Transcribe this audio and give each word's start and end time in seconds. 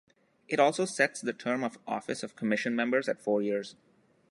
It 0.47 0.59
also 0.59 0.83
sets 0.85 1.21
the 1.21 1.31
term 1.31 1.63
of 1.63 1.77
office 1.85 2.23
of 2.23 2.35
Commission 2.35 2.75
members 2.75 3.07
at 3.07 3.21
four 3.21 3.39
years. 3.43 3.75